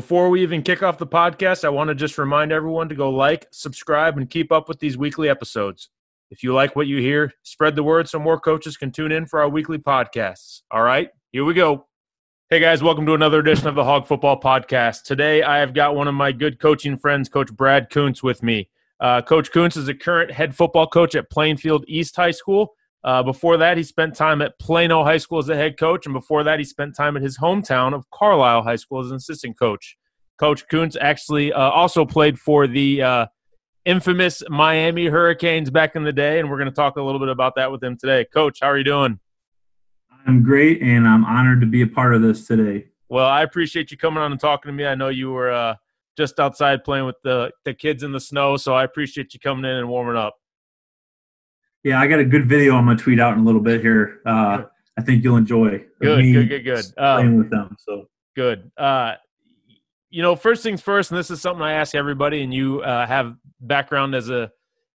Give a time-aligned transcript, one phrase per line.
[0.00, 3.10] Before we even kick off the podcast, I want to just remind everyone to go
[3.10, 5.90] like, subscribe, and keep up with these weekly episodes.
[6.30, 9.26] If you like what you hear, spread the word so more coaches can tune in
[9.26, 10.62] for our weekly podcasts.
[10.70, 11.86] All right, here we go.
[12.48, 15.02] Hey guys, welcome to another edition of the Hog Football Podcast.
[15.02, 18.70] Today I have got one of my good coaching friends, Coach Brad Kunz, with me.
[19.00, 22.72] Uh, coach Kunz is a current head football coach at Plainfield East High School.
[23.02, 26.12] Uh, before that, he spent time at Plano High School as a head coach, and
[26.12, 29.58] before that, he spent time at his hometown of Carlyle High School as an assistant
[29.58, 29.96] coach.
[30.38, 33.26] Coach Kunz actually uh, also played for the uh,
[33.84, 37.28] infamous Miami Hurricanes back in the day, and we're going to talk a little bit
[37.28, 38.26] about that with him today.
[38.32, 39.18] Coach, how are you doing?
[40.26, 42.88] I'm great, and I'm honored to be a part of this today.
[43.08, 44.86] Well, I appreciate you coming on and talking to me.
[44.86, 45.76] I know you were uh,
[46.16, 49.64] just outside playing with the, the kids in the snow, so I appreciate you coming
[49.64, 50.36] in and warming up.
[51.82, 54.20] Yeah, I got a good video I'm gonna tweet out in a little bit here.
[54.26, 54.64] Uh,
[54.98, 55.84] I think you'll enjoy.
[56.00, 56.84] Good, good, good, good.
[56.96, 58.06] Playing um, with them, so
[58.36, 58.70] good.
[58.76, 59.14] Uh,
[60.10, 62.42] you know, first things first, and this is something I ask everybody.
[62.42, 64.50] And you uh, have background as a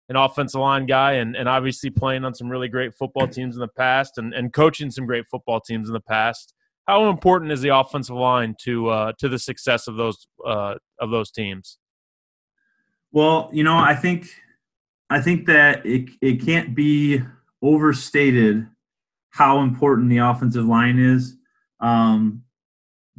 [0.10, 3.62] an offensive line guy, and and obviously playing on some really great football teams in
[3.62, 6.54] the past, and and coaching some great football teams in the past.
[6.88, 11.10] How important is the offensive line to uh, to the success of those uh, of
[11.10, 11.80] those teams?
[13.12, 14.28] Well, you know, I think
[15.10, 17.22] I think that it it can't be
[17.62, 18.68] overstated
[19.30, 21.36] how important the offensive line is,
[21.80, 22.44] um,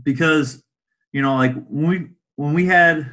[0.03, 0.63] because
[1.13, 3.11] you know, like when we when we had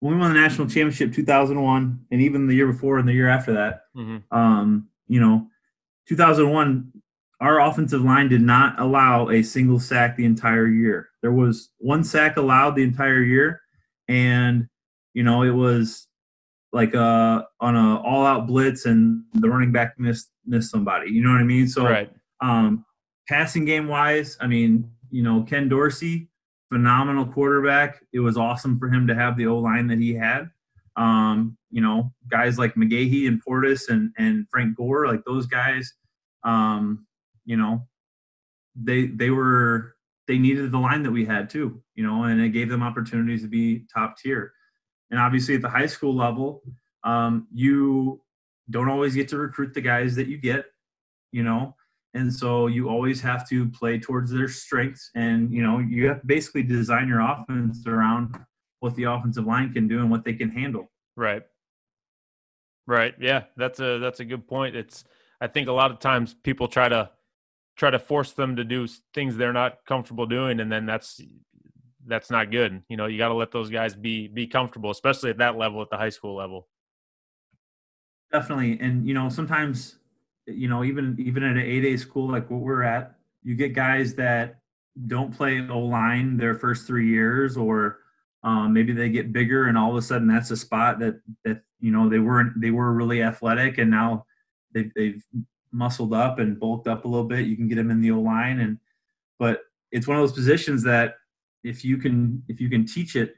[0.00, 3.28] when we won the national championship 2001 and even the year before and the year
[3.28, 4.18] after that mm-hmm.
[4.36, 5.46] um, you know
[6.08, 6.90] 2001
[7.40, 12.02] our offensive line did not allow a single sack the entire year there was one
[12.02, 13.60] sack allowed the entire year
[14.08, 14.68] and
[15.14, 16.08] you know it was
[16.72, 21.10] like uh on a all out blitz and the running back missed missed somebody.
[21.10, 21.68] You know what I mean?
[21.68, 22.10] So right.
[22.40, 22.84] um
[23.28, 26.28] passing game wise, I mean, you know, Ken Dorsey,
[26.70, 28.00] phenomenal quarterback.
[28.12, 30.50] It was awesome for him to have the O line that he had.
[30.96, 35.92] Um, you know, guys like McGahee and Portis and and Frank Gore, like those guys,
[36.44, 37.06] um,
[37.44, 37.86] you know,
[38.74, 42.50] they they were they needed the line that we had too, you know, and it
[42.50, 44.52] gave them opportunities to be top tier.
[45.10, 46.62] And obviously, at the high school level,
[47.04, 48.20] um, you
[48.68, 50.66] don't always get to recruit the guys that you get,
[51.32, 51.74] you know,
[52.14, 55.10] and so you always have to play towards their strengths.
[55.14, 58.36] And you know, you have to basically design your offense around
[58.80, 60.90] what the offensive line can do and what they can handle.
[61.16, 61.42] Right.
[62.86, 63.14] Right.
[63.20, 64.74] Yeah, that's a that's a good point.
[64.74, 65.04] It's
[65.40, 67.10] I think a lot of times people try to
[67.76, 71.20] try to force them to do things they're not comfortable doing, and then that's
[72.10, 72.82] that's not good.
[72.88, 75.80] You know, you got to let those guys be be comfortable, especially at that level,
[75.80, 76.68] at the high school level.
[78.32, 79.96] Definitely, and you know, sometimes,
[80.46, 83.74] you know, even even at an eight A school like what we're at, you get
[83.74, 84.56] guys that
[85.06, 88.00] don't play O line their first three years, or
[88.42, 91.62] um, maybe they get bigger, and all of a sudden that's a spot that that
[91.80, 94.26] you know they weren't they were really athletic, and now
[94.72, 95.24] they've, they've
[95.72, 97.46] muscled up and bulked up a little bit.
[97.46, 98.78] You can get them in the O line, and
[99.38, 99.62] but
[99.92, 101.14] it's one of those positions that
[101.64, 103.34] if you can if you can teach it,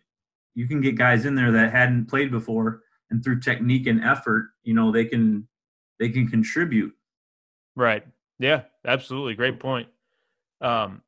[0.54, 4.50] you can get guys in there that hadn't played before, and through technique and effort,
[4.62, 5.46] you know they can
[5.98, 6.92] they can contribute.
[7.76, 8.04] Right.
[8.38, 8.62] Yeah.
[8.84, 9.34] Absolutely.
[9.34, 9.88] Great point.
[10.60, 11.02] Um,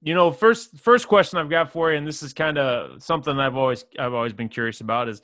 [0.00, 3.38] you know, first first question I've got for you, and this is kind of something
[3.38, 5.22] I've always I've always been curious about is,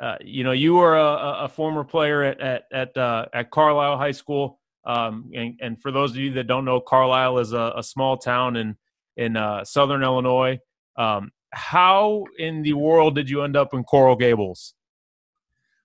[0.00, 3.98] uh, you know, you were a, a former player at at at, uh, at Carlyle
[3.98, 7.74] High School, um, and, and for those of you that don't know, Carlyle is a,
[7.76, 8.76] a small town in
[9.16, 10.58] in uh, Southern Illinois.
[10.96, 14.74] Um, how in the world did you end up in Coral Gables?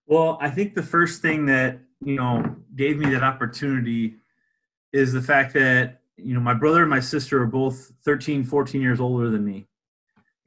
[0.08, 4.16] Well, I think the first thing that you know gave me that opportunity
[4.92, 8.82] is the fact that you know my brother and my sister are both 13 14
[8.82, 9.70] years older than me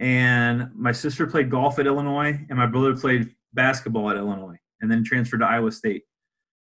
[0.02, 4.90] and my sister played golf at Illinois, and my brother played basketball at Illinois, and
[4.90, 6.02] then transferred to Iowa State.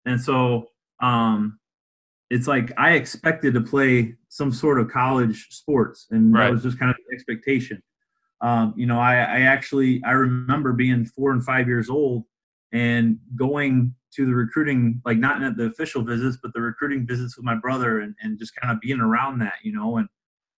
[0.06, 0.68] And so
[1.00, 1.60] um,
[2.32, 6.46] it's like I expected to play some sort of college sports, and Right.
[6.46, 7.84] that was just kind of the expectation.
[8.40, 12.24] Um, you know, I, I actually I remember being four and five years old
[12.72, 17.36] and going to the recruiting, like not at the official visits, but the recruiting visits
[17.36, 20.08] with my brother, and, and just kind of being around that, you know, and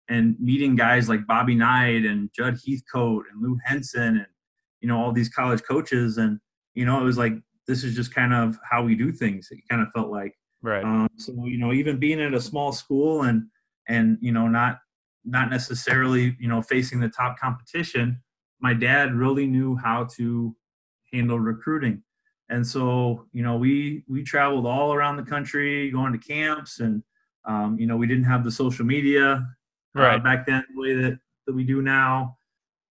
[0.10, 4.28] and meeting guys like Bobby Knight and Judd Heathcote and Lou Henson and
[4.82, 6.40] you know all these college coaches, and
[6.76, 7.34] you know it was like
[7.66, 9.48] this is just kind of how we do things.
[9.50, 10.36] It kind of felt like.
[10.64, 10.84] Right.
[10.84, 13.48] Um, so you know, even being at a small school and
[13.88, 14.80] and you know not
[15.26, 18.22] not necessarily you know facing the top competition,
[18.60, 20.56] my dad really knew how to
[21.12, 22.04] handle recruiting,
[22.50, 27.04] and so you know we we traveled all around the country going to camps, and
[27.46, 29.46] um, you know we didn't have the social media
[29.98, 30.24] uh, Right.
[30.24, 32.38] back then the way that that we do now.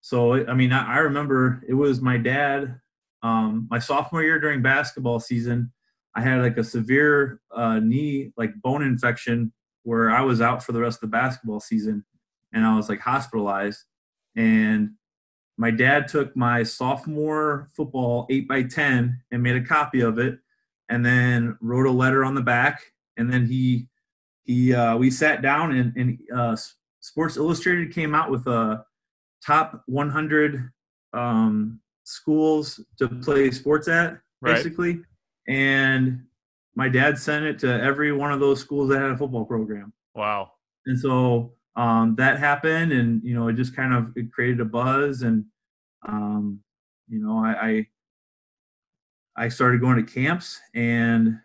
[0.01, 2.81] So I mean, I, I remember it was my dad.
[3.23, 5.73] Um, my sophomore year during basketball season,
[6.15, 9.53] I had like a severe uh, knee, like bone infection,
[9.85, 12.05] where I was out for the rest of the basketball season,
[12.53, 13.81] and I was like hospitalized.
[14.37, 14.93] And
[15.57, 20.39] my dad took my sophomore football eight by ten and made a copy of it,
[20.89, 22.83] and then wrote a letter on the back.
[23.17, 23.89] And then he
[24.45, 26.57] he uh, we sat down and, and uh,
[27.01, 28.85] Sports Illustrated came out with a
[29.45, 30.71] top 100
[31.13, 35.07] um, schools to play sports at, Right.
[35.49, 36.25] And
[36.75, 39.93] my dad sent it to every one of those schools that had a football program.
[40.15, 40.53] Wow.
[40.87, 44.65] And so um, that happened, and you know, it just kind of it created a
[44.65, 45.45] buzz, and
[46.07, 46.61] um,
[47.09, 47.87] you know, I,
[49.37, 51.39] I I started going to camps, and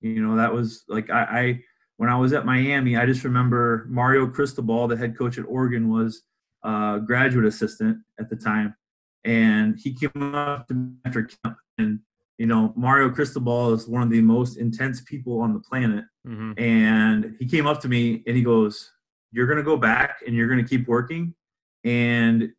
[0.00, 1.60] you know, that was like I, I
[1.96, 5.90] when I was at Miami, I just remember Mario Cristobal, the head coach at Oregon,
[5.90, 6.22] was
[6.64, 8.74] a graduate assistant at the time,
[9.24, 12.00] and he came up to me after camp, and
[12.40, 16.06] you know, Mario Cristobal is one of the most intense people on the planet.
[16.26, 18.90] Hmm and he came up to me and he goes
[19.30, 21.34] you're going to go back and you're going to keep working
[21.84, 22.50] and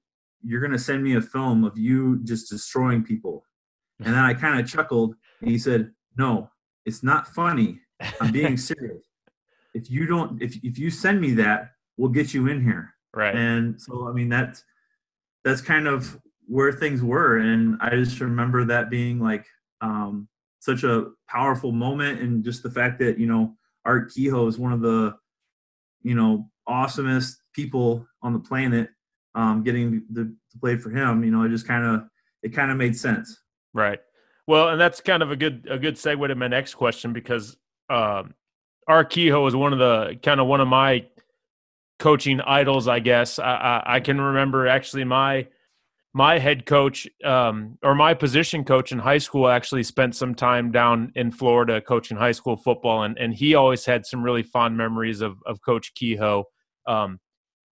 [0.44, 3.44] you're going to send me a film of you just destroying people.
[4.04, 6.50] And then i kind of chuckled and he said no
[6.86, 7.80] it's not funny.
[8.20, 9.04] I'm being serious.
[9.74, 12.94] If you don't if, if you send me that we'll get you in here.
[13.16, 13.36] Right.
[13.36, 14.64] and so i mean that's
[15.44, 17.38] that's kind of where things were.
[17.40, 19.46] And i just remember that being like
[19.82, 20.28] um,
[20.60, 23.56] such a powerful moment and just the fact that you know
[23.86, 25.14] art kehoe is one of the
[26.04, 28.90] you know awesomest people on the planet
[29.36, 32.04] um, getting the, to play for him you know it just kind of
[32.44, 33.42] it kind of made sense
[33.74, 34.00] Right.
[34.48, 37.56] Well, and that's kind of a good a good segue to my next question because
[37.90, 38.34] um,
[38.88, 41.06] Art Kehoe is one of the kind of one of my
[42.00, 43.40] coaching idols, I guess.
[43.40, 45.48] I, I, I can remember actually my
[46.14, 50.72] my head coach um, or my position coach in high school actually spent some time
[50.72, 54.78] down in Florida coaching high school football, and and he always had some really fond
[54.78, 56.44] memories of of Coach Kehoe.
[56.88, 57.20] Um,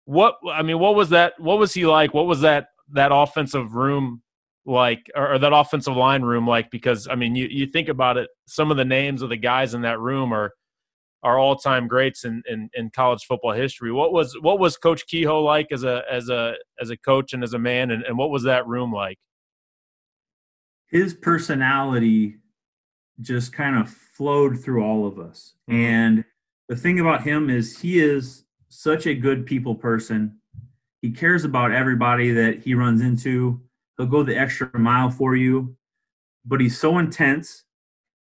[0.06, 1.34] what I mean, what was that?
[1.38, 2.14] What was he like?
[2.14, 4.22] What was that that offensive room
[4.66, 6.70] like, or, or that offensive line room like?
[6.72, 9.74] Because I mean, you you think about it, some of the names of the guys
[9.74, 10.51] in that room are
[11.25, 13.91] are all time greats in, in in college football history.
[13.91, 17.44] What was what was Coach Kehoe like as a as a as a coach and
[17.44, 19.17] as a man, and, and what was that room like?
[20.96, 22.38] his personality
[23.20, 25.55] just kind of flowed through all of us.
[25.70, 25.74] Mhm.
[25.74, 26.25] And
[26.70, 30.39] the thing about him is he is such a good people person.
[31.01, 33.62] He cares about everybody that he runs into.
[33.98, 35.75] He'll go the extra mile for you,
[36.46, 37.64] but he's so intense.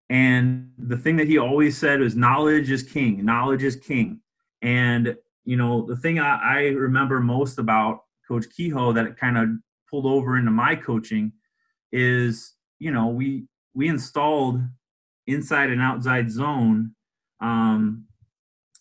[0.10, 3.24] And the thing that he always said was knowledge is king.
[3.26, 4.20] Knowledge is king.
[4.62, 9.50] And, you know, the thing I, I remember most about Coach Kehoe that kind of
[9.90, 11.32] pulled over into my coaching
[11.92, 13.46] is you know we
[13.76, 14.60] we installed
[15.28, 16.92] inside and outside zone
[17.40, 18.04] um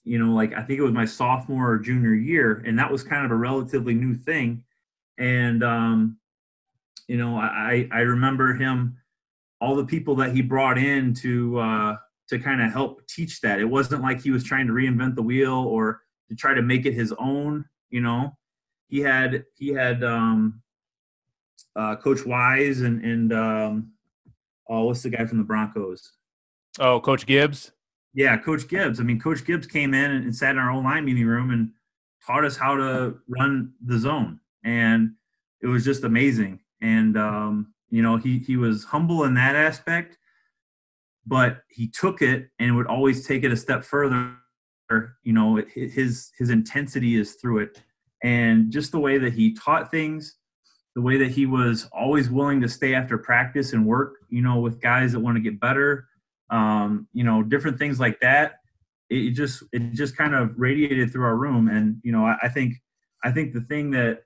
[0.03, 3.05] you know like i think it was my sophomore or junior year and that was
[3.05, 4.65] kind of a relatively new thing
[5.19, 6.17] and um
[7.07, 8.97] you know i i remember him
[9.63, 11.97] all the people that he brought in to uh
[12.29, 15.23] to kind of help teach that it wasn't like he was trying to reinvent the
[15.23, 18.37] wheel or to try to make it his own you know
[18.89, 20.63] he had he had um
[21.77, 23.93] uh, Coach Wise and and um,
[24.69, 26.13] oh, what's the guy from the Broncos?
[26.79, 27.73] Oh, Coach Gibbs.
[28.15, 29.01] Yeah, Coach Gibbs.
[29.01, 31.51] I mean, Coach Gibbs came in and, and sat in our own line meeting room
[31.51, 31.71] and
[32.27, 35.13] taught us how to run the zone, and
[35.63, 36.61] it was just amazing.
[36.81, 40.17] And um, you know, he he was humble in that aspect,
[41.27, 44.35] but he took it and would always take it a step further.
[45.23, 47.83] You know, it, his his intensity is through it,
[48.25, 50.37] and just the way that he taught things,
[50.97, 54.59] the way that he was always willing to stay after practice and work, you know,
[54.59, 56.09] with guys that want to get better,
[56.49, 58.55] um, you know, different things like that.
[59.11, 62.49] It just it just kind of radiated through our room, and you know, I, I
[62.49, 62.77] think
[63.23, 64.23] I think the thing that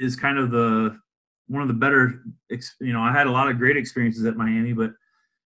[0.00, 0.98] is kind of the
[1.48, 2.22] one of the better,
[2.80, 4.92] you know, I had a lot of great experiences at Miami, but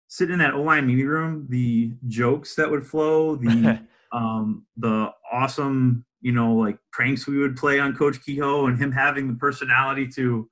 [0.07, 3.79] sitting in that O line meeting room, the jokes that would flow, the
[4.11, 8.91] um, the awesome, you know, like pranks we would play on Coach Kehoe, and him
[8.91, 10.49] having the personality to,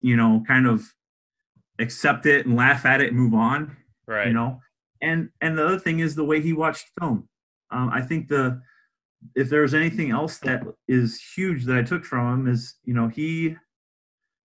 [0.00, 0.84] you know, kind of
[1.78, 3.76] accept it and laugh at it and move on.
[4.06, 4.28] Right.
[4.28, 4.60] You know,
[5.02, 7.28] and and the other thing is the way he watched film.
[7.70, 8.62] Um, I think the
[9.34, 13.08] if there's anything else that is huge that I took from him is you know
[13.08, 13.56] he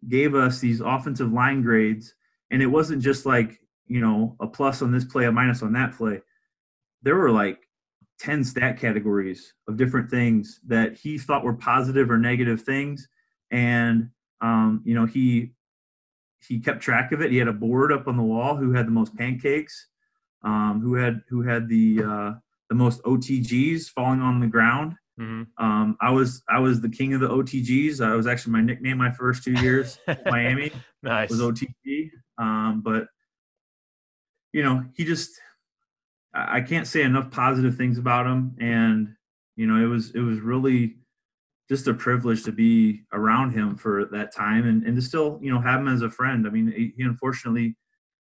[0.09, 2.15] gave us these offensive line grades,
[2.51, 5.73] and it wasn't just like you know a plus on this play, a minus on
[5.75, 6.21] that play.
[7.03, 7.59] There were like
[8.19, 13.09] 10 stat categories of different things that he thought were positive or negative things.
[13.51, 14.11] And
[14.43, 15.53] um, you know he
[16.47, 17.31] he kept track of it.
[17.31, 19.89] He had a board up on the wall who had the most pancakes
[20.43, 22.33] um, who had who had the uh,
[22.69, 25.65] the most otgs falling on the ground mm-hmm.
[25.65, 28.97] um, i was i was the king of the otgs i was actually my nickname
[28.97, 30.73] my first two years miami
[31.03, 33.07] nice was otg um, but
[34.53, 35.31] you know he just
[36.33, 39.15] I can't say enough positive things about him, and
[39.57, 40.97] you know, it was it was really
[41.69, 45.53] just a privilege to be around him for that time, and and to still you
[45.53, 46.47] know have him as a friend.
[46.47, 47.77] I mean, he, unfortunately,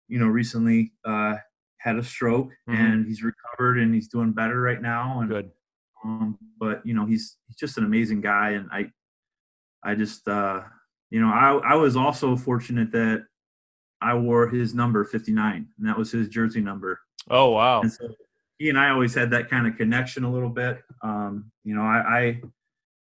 [0.09, 1.35] you know, recently uh,
[1.77, 2.75] had a stroke, mm-hmm.
[2.75, 5.21] and he's recovered and he's doing better right now.
[5.21, 5.51] And good,
[6.05, 8.91] um, but you know, he's he's just an amazing guy, and I
[9.83, 10.61] I just uh,
[11.09, 13.25] you know, I I was also fortunate that
[14.01, 17.81] I wore his number 59, and that was his jersey number Oh wow!
[17.81, 18.09] And so
[18.57, 20.83] he and I always had that kind of connection a little bit.
[21.01, 22.41] Um, you know, I,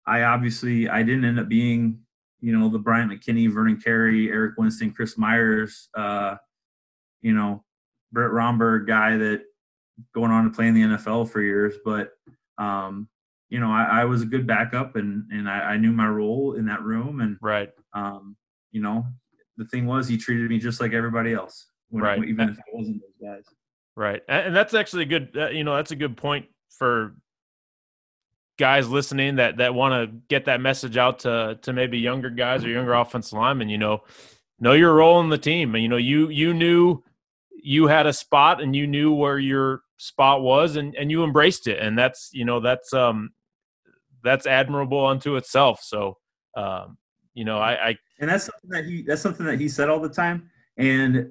[0.07, 1.99] I, I obviously I didn't end up being,
[2.39, 6.35] you know, the Bryant McKinnie, Vernon Carey, Eric Winston, Chris Myers, uh,
[7.21, 7.63] you know,
[8.11, 9.43] Brett Romberg guy that
[10.13, 11.75] going on to play in the NFL for years.
[11.83, 12.11] But
[12.57, 13.07] um,
[13.49, 16.53] you know, I, I was a good backup and and I, I, knew my role
[16.53, 17.21] in that room.
[17.21, 18.35] And right, um,
[18.71, 19.05] you know,
[19.57, 21.67] the thing was he treated me just like everybody else.
[21.89, 22.23] When, right.
[22.23, 23.43] Even if I wasn't those guys.
[23.95, 25.29] Right, and that's actually a good.
[25.37, 27.15] Uh, you know, that's a good point for
[28.57, 32.65] guys listening that that want to get that message out to to maybe younger guys
[32.65, 33.69] or younger offensive linemen.
[33.69, 34.03] You know,
[34.59, 37.03] know your role in the team, and you know you you knew
[37.51, 41.67] you had a spot and you knew where your spot was, and and you embraced
[41.67, 43.31] it, and that's you know that's um
[44.23, 45.81] that's admirable unto itself.
[45.83, 46.17] So,
[46.57, 46.97] um,
[47.33, 49.99] you know, I, I and that's something that he that's something that he said all
[49.99, 51.29] the time, and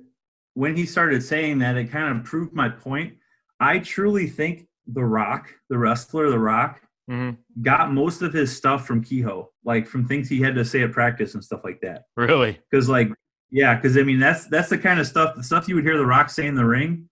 [0.55, 3.15] when he started saying that, it kind of proved my point.
[3.61, 6.81] I truly think The Rock, the wrestler, The Rock,
[7.11, 7.63] mm-hmm.
[7.63, 10.93] got most of his stuff from Kehoe, like from things he had to say at
[10.93, 12.05] practice and stuff like that.
[12.17, 12.59] Really?
[12.71, 13.09] Because, like,
[13.51, 15.99] yeah, because I mean, that's that's the kind of stuff, the stuff you would hear
[15.99, 17.09] The Rock say in the ring,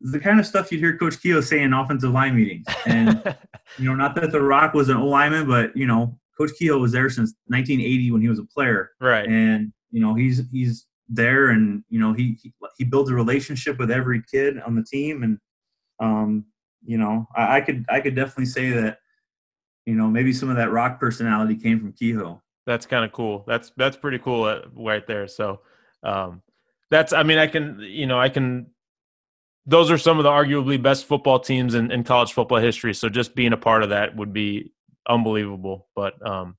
[0.00, 2.66] the kind of stuff you'd hear Coach Kehoe say in offensive line meetings.
[2.86, 3.36] And
[3.78, 6.78] you know, not that The Rock was an O lineman, but you know, Coach Kehoe
[6.78, 9.26] was there since 1980 when he was a player, right?
[9.26, 13.78] And you know, he's he's there and you know he, he, he builds a relationship
[13.78, 15.22] with every kid on the team.
[15.22, 15.38] And
[16.00, 16.44] um
[16.84, 18.98] you know I, I, could i could definitely say that
[19.86, 23.44] you know maybe some of that rock personality came from kehoe that's kind of cool.
[23.46, 25.28] That's that's pretty cool uh, right there.
[25.28, 25.60] So
[26.02, 26.42] um
[26.90, 28.66] that's i mean i can you know i can
[29.66, 33.08] those are some of the arguably best football teams in, in college football history so
[33.08, 34.72] just being a part of that would be
[35.08, 36.56] unbelievable but um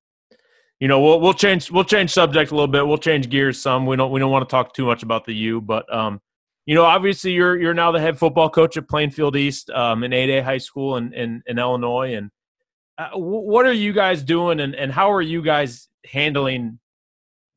[0.80, 2.86] you know, we'll we'll change we'll change subject a little bit.
[2.86, 3.86] We'll change gears some.
[3.86, 6.22] We don't we don't want to talk too much about the U, but um,
[6.66, 10.12] you know, obviously you're you're now the head football coach at Plainfield East um, in
[10.12, 12.16] 8A high school in in, in Illinois.
[12.16, 12.30] And
[12.98, 16.80] uh, what are you guys doing, and and how are you guys handling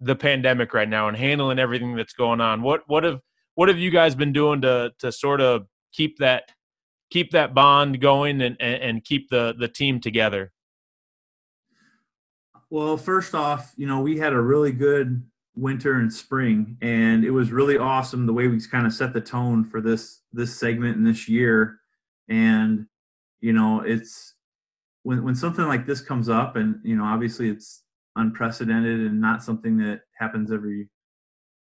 [0.01, 2.63] the pandemic right now and handling everything that's going on?
[2.63, 3.21] What what have
[3.59, 6.53] what have you guys been doing to to sort of keep that
[7.11, 10.53] keep that bond going and and, and keep the the team together?
[12.71, 15.25] Well, first off, you know, we had a really good
[15.57, 19.21] winter and spring, and it was really awesome the way we kind of set the
[19.21, 21.81] tone for this this segment and this year.
[22.29, 22.87] And
[23.41, 24.35] you know, it's
[25.03, 27.83] when when something like this comes up, and you know, obviously it's
[28.15, 30.89] unprecedented and not something that happens every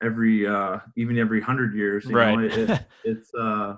[0.03, 2.05] every uh even every hundred years.
[2.07, 2.39] You right.
[2.39, 3.77] Know, it, it, it's uh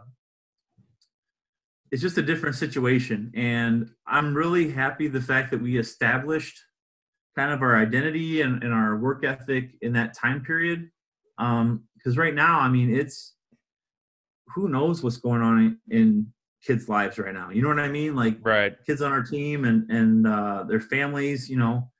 [1.90, 6.56] it's just a different situation and i'm really happy the fact that we established
[7.36, 10.90] kind of our identity and, and our work ethic in that time period.
[11.38, 13.34] Um because right now, I mean, it's
[14.54, 16.32] who knows what's going on in
[16.64, 17.50] kids' lives right now.
[17.50, 18.16] You know what I mean?
[18.16, 18.74] Like right.
[18.86, 21.48] kids on our team and and uh, their families.
[21.48, 21.90] You know,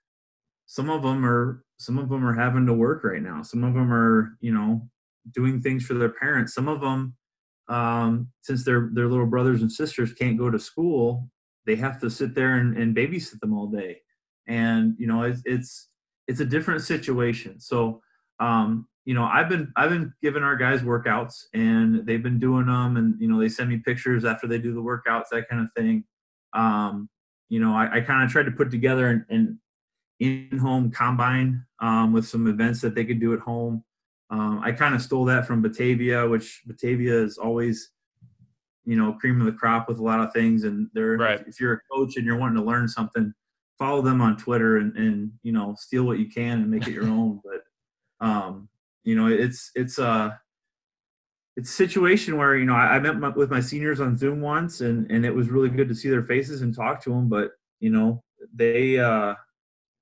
[0.67, 3.43] some of them are some of them are having to work right now.
[3.43, 4.87] Some of them are you know
[5.33, 6.55] doing things for their parents.
[6.55, 7.15] Some of them,
[7.69, 11.31] um, since their their little brothers and sisters can't go to school,
[11.65, 14.03] they have to sit there and, and babysit them all day.
[14.47, 15.89] And you know, it's it's
[16.29, 17.59] it's a different situation.
[17.61, 18.03] So
[18.41, 22.67] um, you know, I've been I've been giving our guys workouts, and they've been doing
[22.67, 25.63] them, and you know, they send me pictures after they do the workouts, that kind
[25.63, 26.05] of thing.
[26.53, 27.09] Um,
[27.49, 29.59] you know, I, I kind of tried to put together and, an
[30.21, 33.83] in-home combine um, with some events that they could do at home.
[34.31, 37.91] Um, I kind of stole that from Batavia, which Batavia is always,
[38.85, 40.65] you know, cream of the crop with a lot of things.
[40.65, 41.43] And they're right.
[41.47, 43.35] if you're a coach and you're wanting to learn something,
[43.81, 46.93] follow them on Twitter and, and you know steal what you can and make it
[46.93, 47.41] your own.
[47.43, 48.69] But um,
[49.03, 50.39] you know, it's it's a
[51.57, 54.41] it's a situation where you know I, I met my, with my seniors on Zoom
[54.41, 57.29] once, and and it was really good to see their faces and talk to them.
[57.29, 57.50] But
[57.81, 58.23] you know,
[58.55, 59.35] they uh,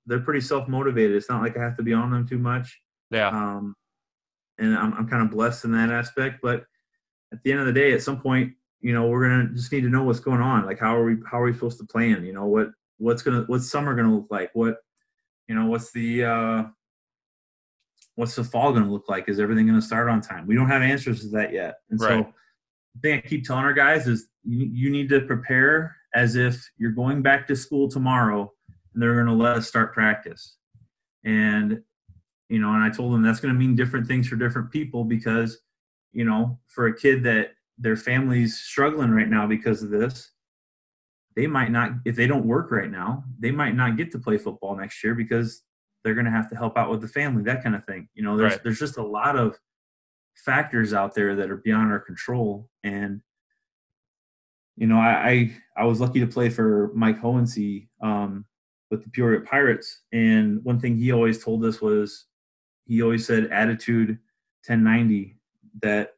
[0.09, 1.15] they're pretty self motivated.
[1.15, 2.81] It's not like I have to be on them too much.
[3.11, 3.29] Yeah.
[3.29, 3.75] Um,
[4.57, 6.39] and I'm I'm kind of blessed in that aspect.
[6.41, 6.65] But
[7.31, 9.81] at the end of the day, at some point, you know, we're gonna just need
[9.81, 10.65] to know what's going on.
[10.65, 12.25] Like, how are we how are we supposed to plan?
[12.25, 14.49] You know, what what's gonna what's summer gonna look like?
[14.53, 14.77] What
[15.47, 16.63] you know, what's the uh,
[18.15, 19.27] what's the fall going to look like?
[19.27, 20.45] Is everything going to start on time?
[20.45, 21.75] We don't have answers to that yet.
[21.89, 22.25] And right.
[22.25, 22.33] so
[22.95, 26.61] the thing I keep telling our guys is you, you need to prepare as if
[26.77, 28.51] you're going back to school tomorrow
[28.99, 30.57] and they're going to let us start practice.
[31.23, 31.81] And,
[32.49, 35.05] you know, and I told them that's going to mean different things for different people
[35.05, 35.57] because,
[36.11, 40.33] you know, for a kid that their family's struggling right now because of this,
[41.37, 44.37] they might not, if they don't work right now, they might not get to play
[44.37, 45.63] football next year because
[46.03, 48.09] they're going to have to help out with the family, that kind of thing.
[48.15, 48.63] You know, there's right.
[48.63, 49.57] there's just a lot of
[50.35, 52.67] factors out there that are beyond our control.
[52.83, 53.21] And
[54.75, 58.45] you know, I I, I was lucky to play for Mike Hohensee um,
[58.89, 62.25] with the Peoria Pirates, and one thing he always told us was
[62.85, 64.17] he always said attitude
[64.65, 65.37] 1090
[65.81, 66.13] that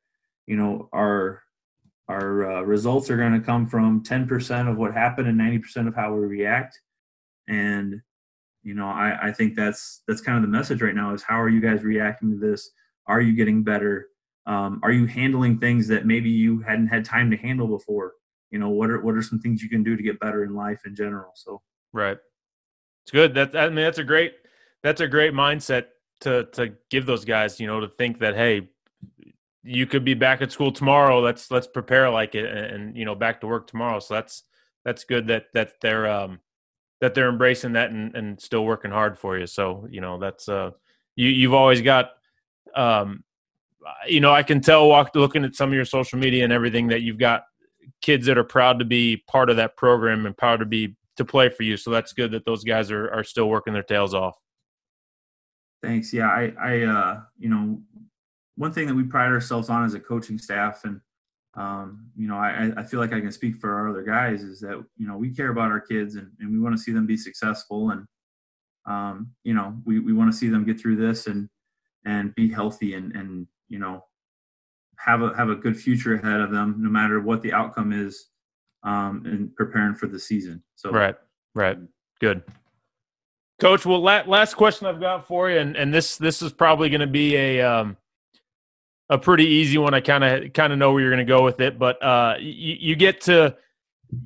[0.47, 1.43] you know our
[2.07, 5.95] our uh, results are going to come from 10% of what happened and 90% of
[5.95, 6.77] how we react.
[7.47, 8.01] And
[8.63, 11.39] you know I, I think that's that's kind of the message right now is how
[11.39, 12.71] are you guys reacting to this?
[13.07, 14.07] Are you getting better?
[14.45, 18.13] Um, are you handling things that maybe you hadn't had time to handle before?
[18.49, 20.55] You know what are what are some things you can do to get better in
[20.55, 21.31] life in general?
[21.35, 22.17] So right
[23.03, 23.33] it's good.
[23.35, 24.33] That i mean that's a great
[24.83, 25.87] that's a great mindset
[26.21, 28.69] to to give those guys you know to think that hey
[29.63, 31.19] you could be back at school tomorrow.
[31.19, 33.99] Let's let's prepare like it and, and you know back to work tomorrow.
[33.99, 34.43] So that's
[34.83, 36.39] that's good that that they're um
[36.99, 39.47] that they're embracing that and, and still working hard for you.
[39.47, 40.71] So, you know, that's uh
[41.15, 42.11] you you've always got
[42.75, 43.23] um
[44.07, 46.87] you know, I can tell walk looking at some of your social media and everything
[46.87, 47.45] that you've got
[48.01, 51.25] kids that are proud to be part of that program and proud to be to
[51.25, 51.77] play for you.
[51.77, 54.35] So that's good that those guys are are still working their tails off.
[55.81, 56.13] Thanks.
[56.13, 57.81] Yeah, I I uh you know,
[58.55, 61.01] one thing that we pride ourselves on as a coaching staff and
[61.55, 64.61] um, you know, I, I feel like I can speak for our other guys is
[64.61, 67.05] that, you know, we care about our kids and, and we want to see them
[67.05, 67.91] be successful.
[67.91, 68.05] And,
[68.85, 71.49] um, you know, we, we want to see them get through this and,
[72.05, 74.05] and be healthy and, and, you know,
[74.97, 78.27] have a, have a good future ahead of them, no matter what the outcome is,
[78.83, 80.63] um, and preparing for the season.
[80.75, 81.15] So, right,
[81.55, 81.77] right.
[82.19, 82.43] Good.
[83.59, 87.01] Coach, well, last question I've got for you, and, and this this is probably going
[87.01, 87.97] to be a um,
[89.09, 89.93] a pretty easy one.
[89.93, 92.35] I kind of kind of know where you're going to go with it, but uh,
[92.39, 93.55] you, you get to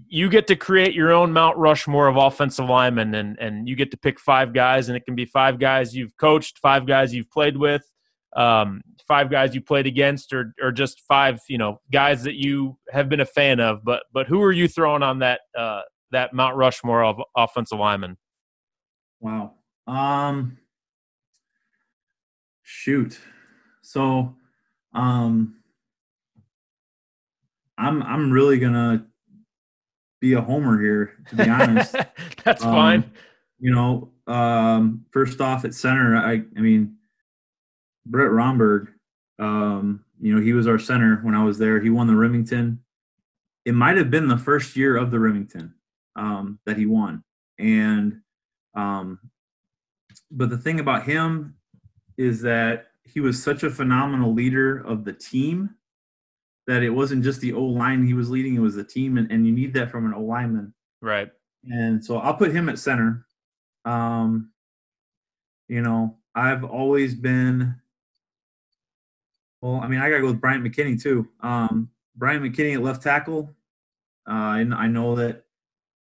[0.08, 3.92] you get to create your own Mount Rushmore of offensive linemen, and and you get
[3.92, 7.30] to pick five guys, and it can be five guys you've coached, five guys you've
[7.30, 7.84] played with,
[8.36, 12.78] um, five guys you played against, or or just five you know guys that you
[12.92, 13.84] have been a fan of.
[13.84, 18.18] But but who are you throwing on that uh, that Mount Rushmore of offensive linemen?
[19.20, 19.54] Wow.
[19.88, 20.58] Um.
[22.64, 23.20] Shoot.
[23.82, 24.36] So
[24.94, 25.56] um,
[27.78, 29.06] I'm I'm really gonna
[30.22, 31.96] be a homer here, to be honest.
[32.44, 33.12] That's um, fine.
[33.60, 36.96] You know, um, first off at center, I I mean,
[38.06, 38.90] Brett Romberg.
[39.40, 41.80] Um, you know, he was our center when I was there.
[41.82, 42.80] He won the Remington.
[43.66, 45.74] It might have been the first year of the Remington
[46.16, 47.24] um, that he won,
[47.60, 48.22] and
[48.76, 49.20] um,
[50.32, 51.56] but the thing about him
[52.18, 55.72] is that he was such a phenomenal leader of the team
[56.68, 59.32] that it wasn't just the O line he was leading; it was the team, and,
[59.32, 60.74] and you need that from an O lineman.
[61.02, 61.32] Right.
[61.70, 63.26] And so I'll put him at center.
[63.86, 64.52] Um,
[65.68, 67.76] you know, I've always been.
[69.62, 71.28] Well, I mean, I gotta go with Bryant McKinnie too.
[71.42, 73.56] Um, Bryant McKinnie at left tackle.
[74.28, 75.44] Uh, and I know that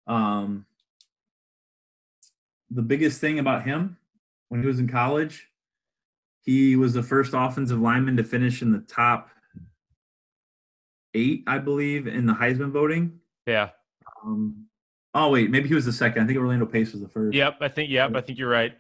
[0.07, 0.67] um,
[2.71, 3.97] the biggest thing about him
[4.49, 5.49] when he was in college,
[6.43, 9.31] he was the first offensive lineman to finish in the top
[11.15, 13.21] eight, I believe, in the Heisman voting.
[13.47, 13.71] Yeah.
[14.23, 14.67] Um,
[15.15, 16.23] oh wait, maybe he was the second.
[16.23, 17.35] I think Orlando Pace was the first.
[17.35, 17.91] Yep, I think.
[17.91, 18.77] Yep, I think you're right.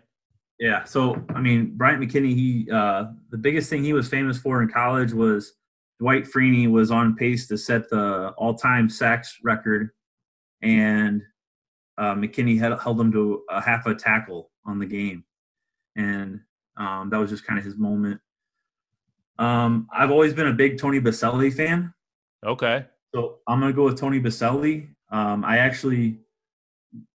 [0.60, 0.84] Yeah.
[0.84, 4.68] So I mean, Bryant McKinnie, he, uh, the biggest thing he was famous for in
[4.68, 5.54] college was
[5.98, 9.90] Dwight Freeney was on pace to set the all-time sacks record,
[10.62, 11.22] and
[11.98, 15.24] uh, McKinnie had, held him to a half a tackle on the game,
[15.96, 16.40] and
[16.76, 18.20] um, that was just kind of his moment.
[19.38, 21.94] Um, I've always been a big Tony Boselli fan.
[22.44, 22.84] Okay.
[23.14, 24.88] So I'm gonna go with Tony Boselli.
[25.10, 26.20] Um, I actually,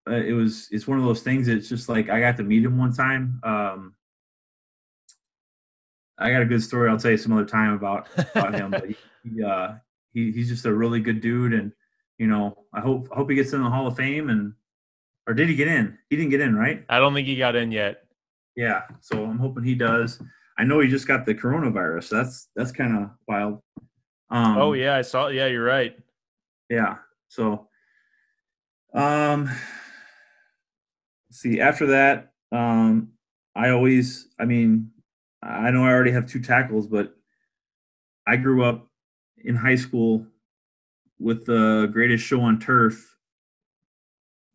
[0.08, 1.48] uh, it was it's one of those things.
[1.48, 3.40] It's just like I got to meet him one time.
[3.42, 3.94] Um,
[6.18, 8.70] I got a good story I'll tell you some other time about about him.
[8.70, 9.74] But he, he, uh,
[10.12, 11.72] he he's just a really good dude, and
[12.18, 14.28] you know I hope I hope he gets in the Hall of Fame.
[14.28, 14.52] And
[15.26, 15.98] or did he get in?
[16.10, 16.84] He didn't get in, right?
[16.88, 18.04] I don't think he got in yet.
[18.56, 20.20] Yeah, so I'm hoping he does.
[20.56, 22.04] I know he just got the coronavirus.
[22.04, 23.60] So that's that's kind of wild.
[24.30, 25.28] Um, oh yeah, I saw.
[25.28, 25.96] Yeah, you're right.
[26.68, 26.96] Yeah.
[27.28, 27.68] So,
[28.94, 29.50] um,
[31.34, 33.10] see after that, um,
[33.54, 34.90] I always, I mean,
[35.42, 37.14] I know I already have two tackles, but
[38.26, 38.88] I grew up
[39.44, 40.26] in high school
[41.18, 43.16] with the greatest show on turf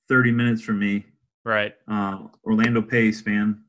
[0.08, 1.06] 30 minutes from me.
[1.46, 1.76] Right.
[1.88, 3.64] Uh, Orlando Pace, man.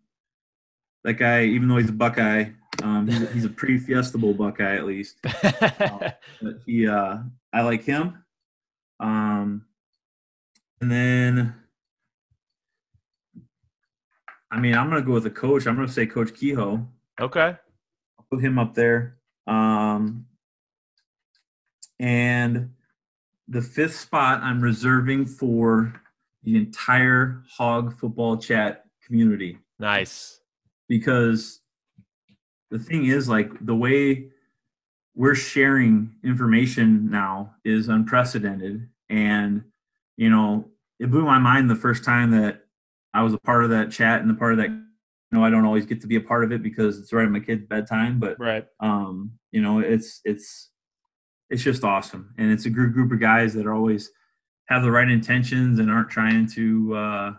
[1.04, 2.50] That guy, even though he's a Buckeye,
[2.82, 5.16] um, he's, he's, a pretty fiestable Buckeye at least.
[5.24, 6.10] uh,
[6.42, 7.18] but he, uh,
[7.52, 8.22] I like him.
[9.00, 9.64] Um,
[10.80, 11.54] and then,
[14.50, 15.66] I mean, I'm gonna go with a coach.
[15.66, 16.86] I'm gonna say Coach Kehoe.
[17.20, 17.56] Okay.
[18.18, 19.18] I'll put him up there.
[19.46, 20.26] Um,
[21.98, 22.70] and
[23.48, 25.92] the fifth spot I'm reserving for
[26.42, 29.58] the entire hog football chat community.
[29.78, 30.40] Nice.
[30.88, 31.60] Because
[32.70, 34.28] the thing is, like, the way
[35.14, 38.88] we're sharing information now is unprecedented.
[39.08, 39.64] And,
[40.16, 42.66] you know, it blew my mind the first time that
[43.12, 44.70] I was a part of that chat and the part of that
[45.32, 47.30] know I don't always get to be a part of it because it's right at
[47.30, 48.66] my kid's bedtime, but right.
[48.80, 50.70] Um, you know, it's it's
[51.48, 54.10] it's just awesome, and it's a group group of guys that are always
[54.66, 57.32] have the right intentions and aren't trying to, uh,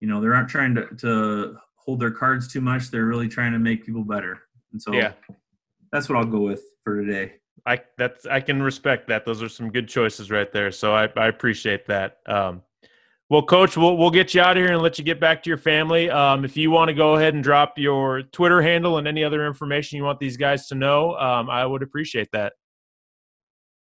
[0.00, 2.90] you know, they aren't trying to to hold their cards too much.
[2.90, 4.40] They're really trying to make people better,
[4.72, 5.12] and so yeah,
[5.92, 7.34] that's what I'll go with for today.
[7.64, 9.24] I that's I can respect that.
[9.24, 10.72] Those are some good choices right there.
[10.72, 12.18] So I, I appreciate that.
[12.26, 12.62] Um,
[13.32, 15.48] well, Coach, we'll we'll get you out of here and let you get back to
[15.48, 16.10] your family.
[16.10, 19.46] Um, if you want to go ahead and drop your Twitter handle and any other
[19.46, 22.52] information you want these guys to know, um, I would appreciate that.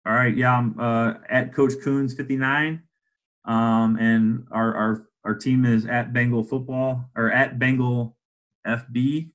[0.04, 2.82] All right, yeah, I'm uh, at Coach Kunz fifty nine,
[3.44, 8.16] um, and our our our team is at Bengal Football or at Bengal
[8.66, 9.30] FB,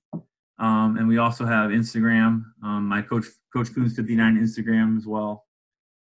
[0.60, 2.44] um, and we also have Instagram.
[2.62, 5.46] Um, my coach Coach Kunz fifty nine Instagram as well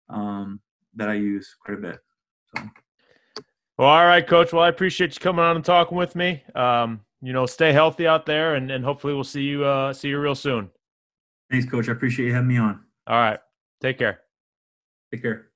[0.10, 0.60] um,
[0.96, 2.00] that I use quite a bit.
[2.58, 2.64] So.
[3.78, 4.54] Well, all right, Coach.
[4.54, 6.44] Well, I appreciate you coming on and talking with me.
[6.56, 10.10] Um, you know, stay healthy out there, and, and hopefully we'll see you uh, see
[10.10, 10.70] you real soon.
[11.50, 11.90] Thanks, Coach.
[11.90, 12.82] I appreciate you having me on.
[13.08, 13.40] All right.
[13.82, 14.22] Take care.
[15.12, 15.48] Take care.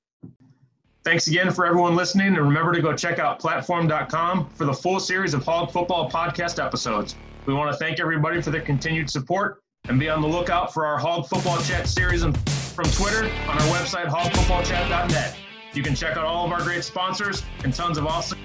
[1.04, 4.98] Thanks again for everyone listening, and remember to go check out platform.com for the full
[4.98, 7.14] series of Hog Football podcast episodes.
[7.46, 10.84] We want to thank everybody for their continued support and be on the lookout for
[10.84, 15.45] our Hog Football Chat series from Twitter on our website, hogfootballchat.net.
[15.76, 18.38] You can check out all of our great sponsors and tons of awesome